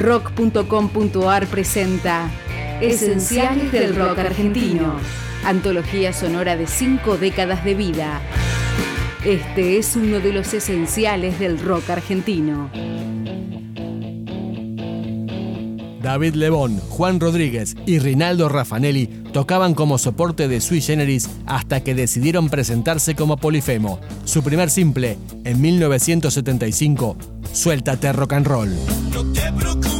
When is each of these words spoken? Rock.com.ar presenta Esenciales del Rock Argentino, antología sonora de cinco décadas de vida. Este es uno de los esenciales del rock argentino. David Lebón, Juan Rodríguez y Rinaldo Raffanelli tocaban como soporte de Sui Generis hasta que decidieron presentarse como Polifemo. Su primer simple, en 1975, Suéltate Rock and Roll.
Rock.com.ar 0.00 1.46
presenta 1.48 2.30
Esenciales 2.80 3.70
del 3.70 3.94
Rock 3.94 4.18
Argentino, 4.20 4.94
antología 5.44 6.14
sonora 6.14 6.56
de 6.56 6.66
cinco 6.66 7.18
décadas 7.18 7.66
de 7.66 7.74
vida. 7.74 8.22
Este 9.26 9.76
es 9.76 9.96
uno 9.96 10.20
de 10.20 10.32
los 10.32 10.54
esenciales 10.54 11.38
del 11.38 11.60
rock 11.60 11.90
argentino. 11.90 12.70
David 16.00 16.34
Lebón, 16.34 16.78
Juan 16.78 17.20
Rodríguez 17.20 17.76
y 17.84 17.98
Rinaldo 17.98 18.48
Raffanelli 18.48 19.19
tocaban 19.30 19.74
como 19.74 19.98
soporte 19.98 20.48
de 20.48 20.60
Sui 20.60 20.80
Generis 20.80 21.28
hasta 21.46 21.80
que 21.82 21.94
decidieron 21.94 22.48
presentarse 22.48 23.14
como 23.14 23.36
Polifemo. 23.36 24.00
Su 24.24 24.42
primer 24.42 24.70
simple, 24.70 25.18
en 25.44 25.60
1975, 25.60 27.16
Suéltate 27.52 28.12
Rock 28.12 28.32
and 28.34 28.46
Roll. 28.46 29.99